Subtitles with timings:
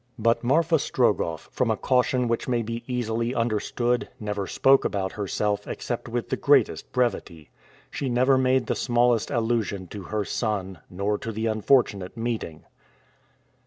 [0.17, 5.67] But Marfa Strogoff, from a caution which may be easily understood, never spoke about herself
[5.67, 7.51] except with the greatest brevity.
[7.91, 12.63] She never made the smallest allusion to her son, nor to the unfortunate meeting.